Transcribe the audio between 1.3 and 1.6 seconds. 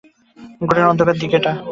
এটা।